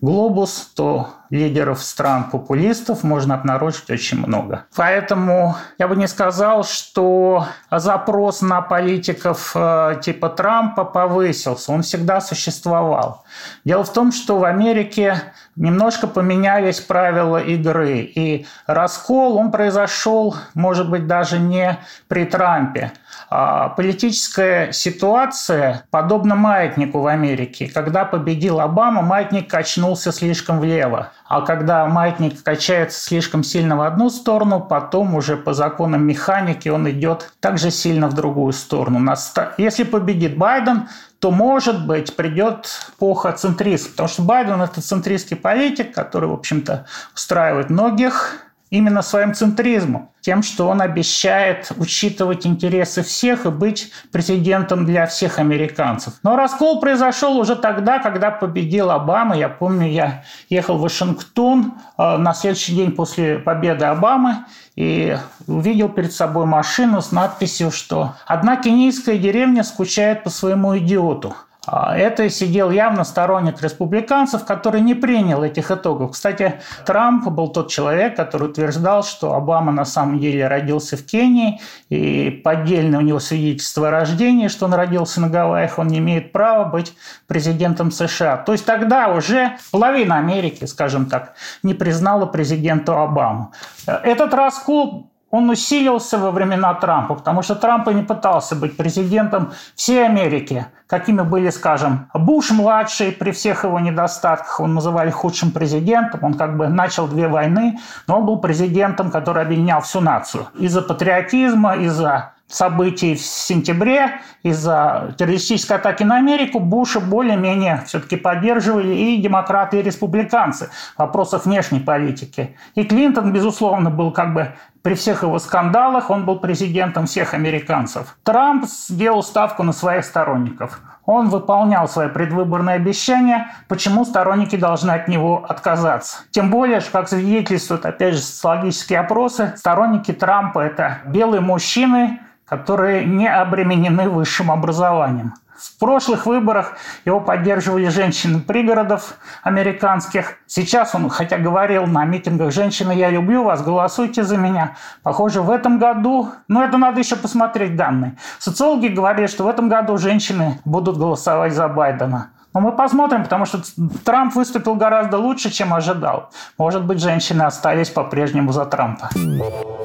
глобус, 0.00 0.70
то 0.74 1.10
лидеров 1.30 1.82
стран-популистов 1.82 3.02
можно 3.02 3.34
обнаружить 3.34 3.90
очень 3.90 4.18
много. 4.18 4.64
Поэтому 4.74 5.56
я 5.78 5.88
бы 5.88 5.96
не 5.96 6.06
сказал, 6.06 6.64
что 6.64 7.46
запрос 7.70 8.42
на 8.42 8.60
политиков 8.60 9.52
э, 9.54 10.00
типа 10.02 10.28
Трампа 10.28 10.84
повысился. 10.84 11.72
Он 11.72 11.82
всегда 11.82 12.20
существовал. 12.20 13.24
Дело 13.64 13.84
в 13.84 13.92
том, 13.92 14.12
что 14.12 14.38
в 14.38 14.44
Америке 14.44 15.22
немножко 15.56 16.06
поменялись 16.06 16.80
правила 16.80 17.38
игры. 17.38 18.00
И 18.00 18.46
раскол, 18.66 19.36
он 19.36 19.50
произошел, 19.50 20.36
может 20.54 20.90
быть, 20.90 21.06
даже 21.06 21.38
не 21.38 21.78
при 22.08 22.24
Трампе. 22.24 22.92
А 23.28 23.70
политическая 23.70 24.72
ситуация 24.72 25.84
подобна 25.90 26.36
маятнику 26.36 27.00
в 27.00 27.06
Америке. 27.06 27.68
Когда 27.72 28.04
победил 28.04 28.60
Обама, 28.60 29.02
маятник 29.02 29.50
качнулся 29.50 30.12
слишком 30.12 30.60
влево. 30.60 31.10
А 31.28 31.40
когда 31.40 31.86
маятник 31.86 32.42
качается 32.42 33.00
слишком 33.00 33.42
сильно 33.42 33.76
в 33.76 33.80
одну 33.80 34.10
сторону, 34.10 34.60
потом 34.60 35.14
уже 35.14 35.36
по 35.36 35.54
законам 35.54 36.06
механики 36.06 36.68
он 36.68 36.88
идет 36.88 37.32
также 37.40 37.70
сильно 37.70 38.08
в 38.08 38.14
другую 38.14 38.52
сторону. 38.52 39.14
Если 39.58 39.82
победит 39.82 40.36
Байден, 40.38 40.88
то, 41.18 41.30
может 41.30 41.86
быть, 41.86 42.14
придет 42.14 42.68
эпоха 42.96 43.32
центристов, 43.32 43.92
потому 43.92 44.08
что 44.08 44.22
Байден– 44.22 44.62
это 44.62 44.80
центристский 44.80 45.36
политик, 45.36 45.94
который, 45.94 46.28
в 46.28 46.34
общем-то, 46.34 46.86
устраивает 47.14 47.70
многих 47.70 48.45
именно 48.70 49.02
своим 49.02 49.32
центризмом, 49.32 50.10
тем, 50.20 50.42
что 50.42 50.68
он 50.68 50.80
обещает 50.82 51.70
учитывать 51.76 52.46
интересы 52.46 53.02
всех 53.02 53.46
и 53.46 53.50
быть 53.50 53.92
президентом 54.10 54.84
для 54.84 55.06
всех 55.06 55.38
американцев. 55.38 56.14
Но 56.24 56.36
раскол 56.36 56.80
произошел 56.80 57.38
уже 57.38 57.54
тогда, 57.54 58.00
когда 58.00 58.30
победил 58.30 58.90
Обама. 58.90 59.36
Я 59.36 59.48
помню, 59.48 59.88
я 59.88 60.24
ехал 60.50 60.78
в 60.78 60.82
Вашингтон 60.82 61.74
э, 61.96 62.16
на 62.16 62.34
следующий 62.34 62.74
день 62.74 62.90
после 62.90 63.38
победы 63.38 63.84
Обамы 63.84 64.44
и 64.74 65.16
увидел 65.46 65.88
перед 65.88 66.12
собой 66.12 66.46
машину 66.46 67.00
с 67.00 67.12
надписью, 67.12 67.70
что 67.70 68.14
«Одна 68.26 68.56
кенийская 68.56 69.16
деревня 69.16 69.62
скучает 69.62 70.24
по 70.24 70.30
своему 70.30 70.76
идиоту». 70.76 71.34
А, 71.66 71.96
это 71.96 72.30
сидел 72.30 72.70
явно 72.70 73.04
сторонник 73.04 73.60
республиканцев, 73.60 74.44
который 74.44 74.80
не 74.80 74.94
принял 74.94 75.42
этих 75.42 75.70
итогов. 75.70 76.12
Кстати, 76.12 76.60
Трамп 76.84 77.28
был 77.28 77.48
тот 77.48 77.70
человек, 77.70 78.16
который 78.16 78.48
утверждал, 78.48 79.02
что 79.02 79.34
Обама 79.34 79.72
на 79.72 79.84
самом 79.84 80.20
деле 80.20 80.46
родился 80.46 80.96
в 80.96 81.04
Кении, 81.04 81.60
и 81.88 82.30
поддельное 82.30 83.00
у 83.00 83.02
него 83.02 83.18
свидетельство 83.18 83.88
о 83.88 83.90
рождении, 83.90 84.48
что 84.48 84.66
он 84.66 84.74
родился 84.74 85.20
на 85.20 85.28
Гавайях, 85.28 85.78
он 85.78 85.88
не 85.88 85.98
имеет 85.98 86.32
права 86.32 86.64
быть 86.64 86.94
президентом 87.26 87.90
США. 87.90 88.36
То 88.36 88.52
есть 88.52 88.64
тогда 88.64 89.08
уже 89.08 89.56
половина 89.72 90.18
Америки, 90.18 90.64
скажем 90.66 91.06
так, 91.06 91.34
не 91.62 91.74
признала 91.74 92.26
президента 92.26 93.02
Обаму. 93.02 93.52
Этот 93.86 94.32
раскол 94.34 95.10
он 95.36 95.50
усилился 95.50 96.18
во 96.18 96.30
времена 96.30 96.74
Трампа, 96.74 97.14
потому 97.14 97.42
что 97.42 97.54
Трамп 97.54 97.88
и 97.88 97.94
не 97.94 98.02
пытался 98.02 98.56
быть 98.56 98.76
президентом 98.76 99.52
всей 99.74 100.06
Америки, 100.06 100.66
какими 100.86 101.22
были, 101.22 101.50
скажем, 101.50 102.10
Буш-младший 102.14 103.12
при 103.12 103.32
всех 103.32 103.64
его 103.64 103.80
недостатках, 103.80 104.60
он 104.60 104.74
называли 104.74 105.10
худшим 105.10 105.50
президентом, 105.50 106.20
он 106.24 106.34
как 106.34 106.56
бы 106.56 106.68
начал 106.68 107.06
две 107.06 107.28
войны, 107.28 107.78
но 108.06 108.18
он 108.18 108.26
был 108.26 108.38
президентом, 108.38 109.10
который 109.10 109.42
объединял 109.42 109.80
всю 109.80 110.00
нацию. 110.00 110.46
Из-за 110.58 110.82
патриотизма, 110.82 111.76
из-за 111.76 112.35
событий 112.48 113.14
в 113.14 113.20
сентябре, 113.20 114.20
из-за 114.42 115.14
террористической 115.18 115.76
атаки 115.76 116.04
на 116.04 116.16
Америку, 116.16 116.60
Буша 116.60 117.00
более-менее 117.00 117.82
все-таки 117.86 118.16
поддерживали 118.16 118.94
и 118.94 119.20
демократы, 119.20 119.80
и 119.80 119.82
республиканцы 119.82 120.70
в 120.94 120.98
вопросах 120.98 121.46
внешней 121.46 121.80
политики. 121.80 122.56
И 122.74 122.84
Клинтон, 122.84 123.32
безусловно, 123.32 123.90
был 123.90 124.12
как 124.12 124.34
бы 124.34 124.54
при 124.82 124.94
всех 124.94 125.24
его 125.24 125.40
скандалах, 125.40 126.10
он 126.10 126.24
был 126.24 126.38
президентом 126.38 127.06
всех 127.06 127.34
американцев. 127.34 128.16
Трамп 128.22 128.66
сделал 128.66 129.24
ставку 129.24 129.64
на 129.64 129.72
своих 129.72 130.04
сторонников. 130.04 130.80
Он 131.06 131.28
выполнял 131.28 131.88
свои 131.88 132.08
предвыборные 132.08 132.76
обещания, 132.76 133.48
почему 133.66 134.04
сторонники 134.04 134.54
должны 134.54 134.92
от 134.92 135.08
него 135.08 135.44
отказаться. 135.48 136.18
Тем 136.30 136.50
более, 136.50 136.78
что, 136.78 136.92
как 136.92 137.08
свидетельствуют, 137.08 137.84
опять 137.84 138.14
же, 138.14 138.20
социологические 138.20 139.00
опросы, 139.00 139.54
сторонники 139.56 140.12
Трампа– 140.12 140.60
это 140.60 140.98
белые 141.06 141.40
мужчины, 141.40 142.20
которые 142.46 143.04
не 143.04 143.28
обременены 143.28 144.08
высшим 144.08 144.50
образованием. 144.50 145.34
В 145.56 145.78
прошлых 145.78 146.26
выборах 146.26 146.76
его 147.06 147.18
поддерживали 147.18 147.88
женщины 147.88 148.40
пригородов 148.40 149.14
американских. 149.42 150.34
Сейчас 150.46 150.94
он, 150.94 151.08
хотя 151.08 151.38
говорил 151.38 151.86
на 151.86 152.04
митингах 152.04 152.52
«Женщины, 152.52 152.92
я 152.92 153.08
люблю 153.08 153.42
вас, 153.42 153.62
голосуйте 153.62 154.22
за 154.22 154.36
меня». 154.36 154.76
Похоже, 155.02 155.40
в 155.40 155.50
этом 155.50 155.78
году, 155.78 156.30
ну 156.48 156.62
это 156.62 156.76
надо 156.76 157.00
еще 157.00 157.16
посмотреть 157.16 157.74
данные. 157.74 158.16
Социологи 158.38 158.88
говорят, 158.88 159.30
что 159.30 159.44
в 159.44 159.48
этом 159.48 159.70
году 159.70 159.96
женщины 159.96 160.60
будут 160.66 160.98
голосовать 160.98 161.54
за 161.54 161.68
Байдена. 161.68 162.28
Но 162.56 162.62
мы 162.62 162.72
посмотрим, 162.72 163.22
потому 163.22 163.44
что 163.44 163.60
Трамп 164.02 164.34
выступил 164.34 164.76
гораздо 164.76 165.18
лучше, 165.18 165.50
чем 165.50 165.74
ожидал. 165.74 166.30
Может 166.56 166.86
быть, 166.86 167.02
женщины 167.02 167.42
остались 167.42 167.90
по-прежнему 167.90 168.50
за 168.50 168.64
Трампа. 168.64 169.10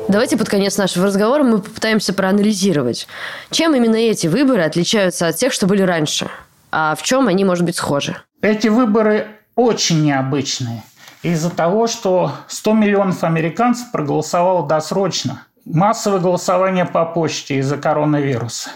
Давайте 0.08 0.38
под 0.38 0.48
конец 0.48 0.78
нашего 0.78 1.08
разговора 1.08 1.44
мы 1.44 1.58
попытаемся 1.58 2.14
проанализировать, 2.14 3.10
чем 3.50 3.76
именно 3.76 3.98
эти 3.98 4.28
выборы 4.28 4.62
отличаются 4.62 5.28
от 5.28 5.36
тех, 5.36 5.52
что 5.52 5.68
были 5.68 5.82
раньше, 5.82 6.30
а 6.72 6.96
в 6.96 7.04
чем 7.04 7.28
они, 7.28 7.44
может 7.44 7.66
быть, 7.66 7.76
схожи. 7.76 8.16
Эти 8.42 8.70
выборы 8.70 9.28
очень 9.58 10.06
необычные 10.06 10.84
из-за 11.24 11.50
того, 11.50 11.88
что 11.88 12.32
100 12.48 12.74
миллионов 12.74 13.26
американцев 13.26 13.92
проголосовало 13.92 14.66
досрочно. 14.66 15.44
Массовое 15.66 16.22
голосование 16.22 16.86
по 16.86 17.04
почте 17.04 17.58
из-за 17.58 17.76
коронавируса. 17.76 18.70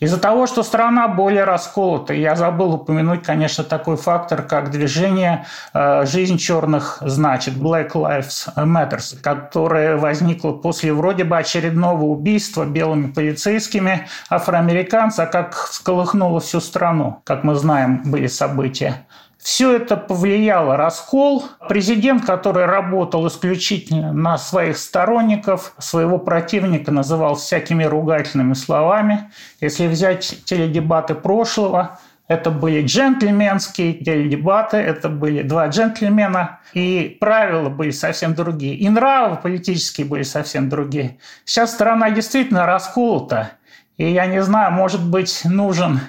Из-за 0.00 0.18
того, 0.18 0.46
что 0.46 0.62
страна 0.62 1.08
более 1.08 1.44
расколота, 1.44 2.14
я 2.14 2.34
забыл 2.34 2.74
упомянуть, 2.74 3.22
конечно, 3.22 3.64
такой 3.64 3.96
фактор, 3.96 4.42
как 4.42 4.70
движение 4.70 5.46
э, 5.74 6.06
«Жизнь 6.06 6.38
черных 6.38 6.98
значит» 7.00 7.54
Black 7.54 7.92
Lives 7.92 8.52
Matters, 8.56 9.20
которое 9.20 9.96
возникло 9.96 10.52
после 10.52 10.92
вроде 10.92 11.24
бы 11.24 11.36
очередного 11.36 12.04
убийства 12.04 12.64
белыми 12.64 13.12
полицейскими 13.12 14.08
афроамериканца, 14.30 15.26
как 15.26 15.54
всколыхнуло 15.54 16.40
всю 16.40 16.60
страну. 16.60 17.20
Как 17.24 17.44
мы 17.44 17.54
знаем, 17.54 18.02
были 18.04 18.26
события. 18.26 19.06
Все 19.42 19.74
это 19.74 19.96
повлияло 19.96 20.76
раскол. 20.76 21.44
Президент, 21.68 22.24
который 22.24 22.64
работал 22.64 23.26
исключительно 23.26 24.12
на 24.12 24.38
своих 24.38 24.78
сторонников, 24.78 25.74
своего 25.78 26.18
противника 26.18 26.92
называл 26.92 27.34
всякими 27.34 27.82
ругательными 27.82 28.54
словами. 28.54 29.32
Если 29.60 29.88
взять 29.88 30.44
теледебаты 30.44 31.16
прошлого, 31.16 31.98
это 32.28 32.52
были 32.52 32.86
джентльменские 32.86 33.94
теледебаты, 33.94 34.76
это 34.76 35.08
были 35.08 35.42
два 35.42 35.66
джентльмена, 35.66 36.60
и 36.72 37.16
правила 37.20 37.68
были 37.68 37.90
совсем 37.90 38.34
другие, 38.34 38.76
и 38.76 38.88
нравы 38.88 39.36
политические 39.42 40.06
были 40.06 40.22
совсем 40.22 40.68
другие. 40.68 41.18
Сейчас 41.44 41.72
страна 41.72 42.10
действительно 42.10 42.64
расколота, 42.64 43.54
и 43.96 44.08
я 44.08 44.26
не 44.26 44.40
знаю, 44.40 44.70
может 44.70 45.04
быть, 45.04 45.42
нужен 45.44 46.00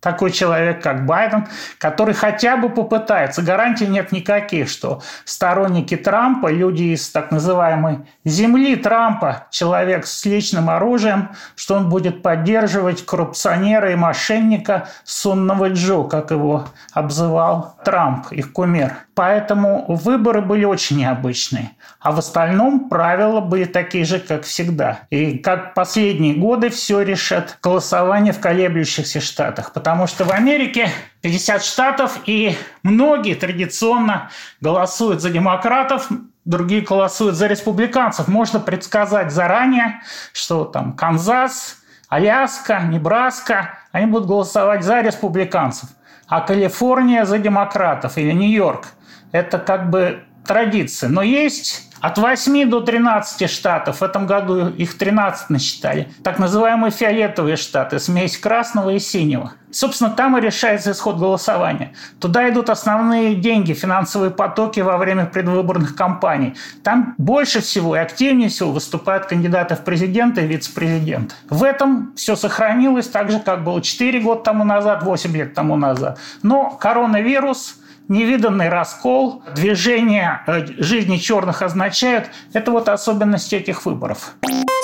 такой 0.00 0.30
человек, 0.30 0.82
как 0.82 1.06
Байден, 1.06 1.46
который 1.78 2.14
хотя 2.14 2.56
бы 2.56 2.68
попытается. 2.68 3.42
Гарантий 3.42 3.86
нет 3.86 4.12
никаких, 4.12 4.68
что 4.68 5.02
сторонники 5.24 5.96
Трампа, 5.96 6.48
люди 6.48 6.94
из 6.94 7.10
так 7.10 7.30
называемой 7.30 8.06
земли 8.24 8.76
Трампа, 8.76 9.46
человек 9.50 10.06
с 10.06 10.24
личным 10.24 10.70
оружием, 10.70 11.30
что 11.56 11.74
он 11.74 11.88
будет 11.88 12.22
поддерживать 12.22 13.04
коррупционера 13.04 13.92
и 13.92 13.96
мошенника 13.96 14.88
сонного 15.04 15.70
Джо, 15.70 16.04
как 16.04 16.30
его 16.30 16.66
обзывал 16.92 17.76
Трамп, 17.84 18.32
их 18.32 18.52
кумир. 18.52 19.07
Поэтому 19.18 19.84
выборы 19.88 20.40
были 20.42 20.64
очень 20.64 20.98
необычные. 20.98 21.72
А 21.98 22.12
в 22.12 22.20
остальном 22.20 22.88
правила 22.88 23.40
были 23.40 23.64
такие 23.64 24.04
же, 24.04 24.20
как 24.20 24.44
всегда. 24.44 25.00
И 25.10 25.38
как 25.38 25.74
последние 25.74 26.34
годы 26.34 26.68
все 26.68 27.00
решат 27.02 27.58
голосование 27.60 28.32
в 28.32 28.38
колеблющихся 28.38 29.20
штатах. 29.20 29.72
Потому 29.72 30.06
что 30.06 30.22
в 30.22 30.30
Америке 30.30 30.88
50 31.22 31.64
штатов, 31.64 32.20
и 32.26 32.56
многие 32.84 33.34
традиционно 33.34 34.30
голосуют 34.60 35.20
за 35.20 35.30
демократов, 35.30 36.06
другие 36.44 36.82
голосуют 36.82 37.34
за 37.34 37.48
республиканцев. 37.48 38.28
Можно 38.28 38.60
предсказать 38.60 39.32
заранее, 39.32 40.00
что 40.32 40.64
там 40.64 40.92
Канзас, 40.92 41.78
Аляска, 42.08 42.82
Небраска, 42.82 43.80
они 43.90 44.06
будут 44.06 44.28
голосовать 44.28 44.84
за 44.84 45.00
республиканцев. 45.00 45.88
А 46.28 46.40
Калифорния 46.40 47.24
за 47.24 47.38
демократов 47.38 48.16
или 48.16 48.30
Нью-Йорк– 48.30 48.86
это 49.32 49.58
как 49.58 49.90
бы 49.90 50.20
традиция. 50.46 51.10
Но 51.10 51.22
есть 51.22 51.88
от 52.00 52.16
8 52.16 52.70
до 52.70 52.80
13 52.80 53.50
штатов, 53.50 54.00
в 54.00 54.04
этом 54.04 54.26
году 54.26 54.68
их 54.68 54.96
13 54.96 55.50
насчитали, 55.50 56.08
так 56.22 56.38
называемые 56.38 56.92
фиолетовые 56.92 57.56
штаты, 57.56 57.98
смесь 57.98 58.38
красного 58.38 58.90
и 58.90 58.98
синего. 59.00 59.52
Собственно, 59.70 60.10
там 60.10 60.38
и 60.38 60.40
решается 60.40 60.92
исход 60.92 61.16
голосования. 61.18 61.92
Туда 62.20 62.48
идут 62.48 62.70
основные 62.70 63.34
деньги, 63.34 63.74
финансовые 63.74 64.30
потоки 64.30 64.80
во 64.80 64.96
время 64.96 65.26
предвыборных 65.26 65.94
кампаний. 65.94 66.54
Там 66.82 67.14
больше 67.18 67.60
всего 67.60 67.96
и 67.96 67.98
активнее 67.98 68.48
всего 68.48 68.70
выступают 68.70 69.26
кандидаты 69.26 69.74
в 69.74 69.80
президенты 69.80 70.44
и 70.44 70.46
вице-президенты. 70.46 71.34
В 71.50 71.64
этом 71.64 72.14
все 72.16 72.34
сохранилось 72.36 73.08
так 73.08 73.30
же, 73.30 73.40
как 73.40 73.64
было 73.64 73.82
4 73.82 74.20
года 74.20 74.42
тому 74.42 74.64
назад, 74.64 75.02
8 75.02 75.36
лет 75.36 75.52
тому 75.52 75.76
назад. 75.76 76.18
Но 76.42 76.70
коронавирус– 76.70 77.74
невиданный 78.08 78.68
раскол, 78.68 79.42
движение 79.54 80.40
э, 80.46 80.66
жизни 80.78 81.18
черных 81.18 81.62
означает. 81.62 82.30
Это 82.52 82.70
вот 82.70 82.88
особенность 82.88 83.52
этих 83.52 83.84
выборов. 83.84 84.34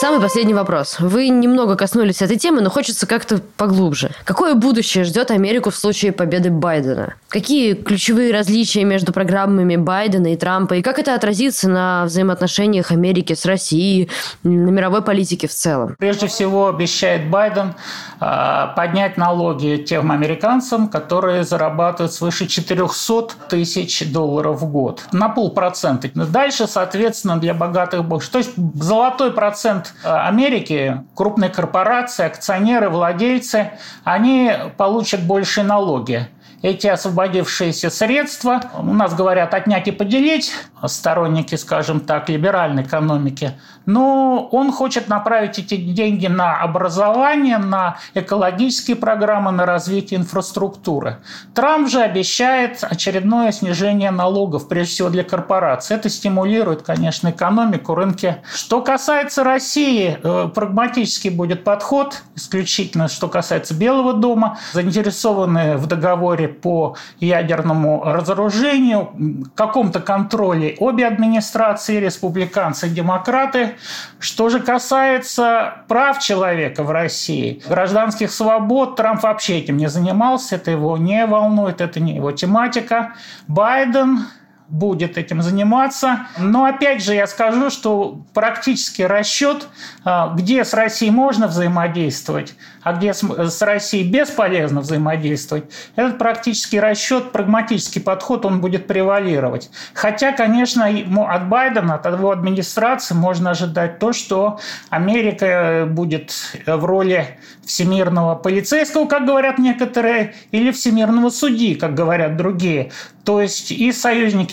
Самый 0.00 0.20
последний 0.20 0.54
вопрос. 0.54 0.96
Вы 0.98 1.28
немного 1.28 1.76
коснулись 1.76 2.20
этой 2.20 2.36
темы, 2.36 2.60
но 2.60 2.68
хочется 2.68 3.06
как-то 3.06 3.40
поглубже. 3.56 4.10
Какое 4.24 4.54
будущее 4.54 5.04
ждет 5.04 5.30
Америку 5.30 5.70
в 5.70 5.76
случае 5.76 6.12
победы 6.12 6.50
Байдена? 6.50 7.14
Какие 7.28 7.74
ключевые 7.74 8.32
различия 8.32 8.84
между 8.84 9.12
программами 9.12 9.76
Байдена 9.76 10.32
и 10.32 10.36
Трампа? 10.36 10.74
И 10.74 10.82
как 10.82 10.98
это 10.98 11.14
отразится 11.14 11.70
на 11.70 12.04
взаимоотношениях 12.04 12.90
Америки 12.90 13.34
с 13.34 13.46
Россией, 13.46 14.10
на 14.42 14.70
мировой 14.70 15.00
политике 15.00 15.46
в 15.46 15.52
целом? 15.52 15.94
Прежде 15.98 16.26
всего, 16.26 16.68
обещает 16.68 17.30
Байден 17.30 17.74
э, 18.20 18.66
поднять 18.76 19.16
налоги 19.16 19.76
тем 19.76 20.10
американцам, 20.10 20.88
которые 20.88 21.44
зарабатывают 21.44 22.12
свыше 22.12 22.46
400 22.46 23.13
тысяч 23.22 24.10
долларов 24.12 24.60
в 24.60 24.70
год. 24.70 25.04
На 25.12 25.28
полпроцента. 25.28 26.08
Дальше, 26.14 26.66
соответственно, 26.66 27.38
для 27.38 27.54
богатых 27.54 28.04
больше. 28.04 28.30
То 28.30 28.38
есть 28.38 28.52
золотой 28.74 29.32
процент 29.32 29.54
процент 29.54 29.94
э, 30.04 30.08
Америки, 30.08 31.02
крупные 31.14 31.50
корпорации, 31.50 32.24
акционеры, 32.26 32.88
владельцы, 32.88 33.72
они 34.04 34.52
получат 34.76 35.22
больше 35.22 35.62
налоги 35.62 36.28
эти 36.62 36.86
освободившиеся 36.86 37.90
средства, 37.90 38.62
у 38.78 38.94
нас 38.94 39.14
говорят 39.14 39.52
отнять 39.52 39.86
и 39.86 39.90
поделить, 39.90 40.50
сторонники, 40.88 41.54
скажем 41.54 42.00
так, 42.00 42.28
либеральной 42.28 42.82
экономики, 42.82 43.52
но 43.86 44.48
он 44.50 44.72
хочет 44.72 45.08
направить 45.08 45.58
эти 45.58 45.76
деньги 45.76 46.26
на 46.26 46.56
образование, 46.60 47.58
на 47.58 47.98
экологические 48.14 48.96
программы, 48.96 49.52
на 49.52 49.66
развитие 49.66 50.20
инфраструктуры. 50.20 51.18
Трамп 51.54 51.88
же 51.88 52.00
обещает 52.00 52.82
очередное 52.82 53.52
снижение 53.52 54.10
налогов, 54.10 54.68
прежде 54.68 54.94
всего 54.94 55.08
для 55.10 55.24
корпораций. 55.24 55.96
Это 55.96 56.08
стимулирует, 56.08 56.82
конечно, 56.82 57.30
экономику, 57.30 57.94
рынки. 57.94 58.36
Что 58.54 58.80
касается 58.80 59.44
России, 59.44 60.18
э, 60.22 60.48
прагматический 60.54 61.30
будет 61.30 61.64
подход, 61.64 62.22
исключительно 62.34 63.08
что 63.08 63.28
касается 63.28 63.74
Белого 63.74 64.14
дома, 64.14 64.58
заинтересованы 64.72 65.76
в 65.76 65.86
договоре 65.86 66.48
по 66.48 66.96
ядерному 67.20 68.02
разоружению, 68.04 69.10
каком-то 69.54 70.00
контроле 70.00 70.73
обе 70.78 71.06
администрации, 71.06 71.98
республиканцы 71.98 72.86
и 72.86 72.90
демократы. 72.90 73.76
Что 74.18 74.48
же 74.48 74.60
касается 74.60 75.84
прав 75.88 76.18
человека 76.20 76.82
в 76.82 76.90
России, 76.90 77.62
гражданских 77.68 78.30
свобод, 78.30 78.96
Трамп 78.96 79.22
вообще 79.22 79.58
этим 79.58 79.76
не 79.76 79.88
занимался, 79.88 80.56
это 80.56 80.70
его 80.70 80.96
не 80.96 81.26
волнует, 81.26 81.80
это 81.80 82.00
не 82.00 82.16
его 82.16 82.32
тематика. 82.32 83.14
Байден 83.48 84.26
будет 84.68 85.18
этим 85.18 85.42
заниматься. 85.42 86.26
Но 86.38 86.64
опять 86.64 87.02
же 87.02 87.14
я 87.14 87.26
скажу, 87.26 87.70
что 87.70 88.22
практический 88.32 89.06
расчет, 89.06 89.68
а, 90.04 90.34
где 90.34 90.64
с 90.64 90.72
Россией 90.72 91.10
можно 91.10 91.46
взаимодействовать, 91.46 92.54
а 92.82 92.94
где 92.94 93.12
с 93.14 93.62
Россией 93.62 94.10
бесполезно 94.10 94.80
взаимодействовать, 94.80 95.64
этот 95.96 96.18
практический 96.18 96.80
расчет, 96.80 97.32
прагматический 97.32 98.00
подход, 98.00 98.44
он 98.46 98.60
будет 98.60 98.86
превалировать. 98.86 99.70
Хотя, 99.92 100.32
конечно, 100.32 100.86
от 100.86 101.48
Байдена, 101.48 101.94
от 101.94 102.06
его 102.06 102.30
администрации 102.30 103.14
можно 103.14 103.50
ожидать 103.50 103.98
то, 103.98 104.12
что 104.12 104.60
Америка 104.90 105.86
будет 105.88 106.32
в 106.66 106.84
роли 106.84 107.38
всемирного 107.64 108.34
полицейского, 108.34 109.06
как 109.06 109.26
говорят 109.26 109.58
некоторые, 109.58 110.34
или 110.50 110.70
всемирного 110.70 111.30
судьи, 111.30 111.74
как 111.74 111.94
говорят 111.94 112.36
другие. 112.36 112.92
То 113.24 113.40
есть 113.40 113.70
и 113.70 113.90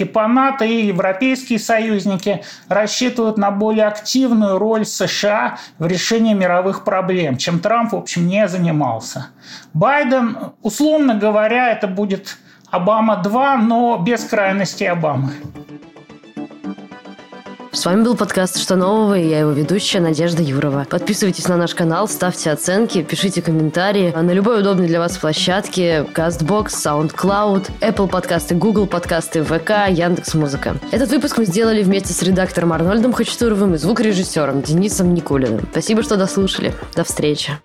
союзники 0.01 0.03
по 0.03 0.27
НАТО, 0.27 0.65
и 0.65 0.87
европейские 0.87 1.59
союзники 1.59 2.41
рассчитывают 2.69 3.37
на 3.37 3.51
более 3.51 3.87
активную 3.87 4.57
роль 4.57 4.85
США 4.85 5.57
в 5.79 5.87
решении 5.87 6.33
мировых 6.33 6.83
проблем, 6.83 7.37
чем 7.37 7.59
Трамп, 7.59 7.93
в 7.93 7.95
общем, 7.95 8.27
не 8.27 8.47
занимался. 8.47 9.27
Байден, 9.73 10.37
условно 10.61 11.15
говоря, 11.15 11.71
это 11.71 11.87
будет 11.87 12.37
Обама-2, 12.71 13.57
но 13.57 13.97
без 13.97 14.23
крайности 14.23 14.85
Обамы. 14.85 15.31
С 17.81 17.85
вами 17.85 18.03
был 18.03 18.15
подкаст 18.15 18.59
«Что 18.59 18.75
нового?» 18.75 19.17
и 19.17 19.27
я 19.27 19.39
его 19.39 19.49
ведущая 19.49 20.01
Надежда 20.01 20.43
Юрова. 20.43 20.85
Подписывайтесь 20.87 21.47
на 21.47 21.57
наш 21.57 21.73
канал, 21.73 22.07
ставьте 22.07 22.51
оценки, 22.51 23.01
пишите 23.01 23.41
комментарии 23.41 24.13
на 24.15 24.29
любой 24.33 24.59
удобной 24.59 24.85
для 24.85 24.99
вас 24.99 25.17
площадке 25.17 26.05
CastBox, 26.13 26.67
SoundCloud, 26.67 27.71
Apple 27.79 28.07
подкасты, 28.07 28.53
Google 28.53 28.85
подкасты, 28.85 29.43
ВК, 29.43 29.89
Яндекс 29.89 30.35
Музыка. 30.35 30.75
Этот 30.91 31.09
выпуск 31.09 31.39
мы 31.39 31.45
сделали 31.45 31.81
вместе 31.81 32.13
с 32.13 32.21
редактором 32.21 32.71
Арнольдом 32.71 33.13
Хачатуровым 33.13 33.73
и 33.73 33.77
звукорежиссером 33.79 34.61
Денисом 34.61 35.15
Никулиным. 35.15 35.67
Спасибо, 35.71 36.03
что 36.03 36.17
дослушали. 36.17 36.75
До 36.95 37.03
встречи. 37.03 37.57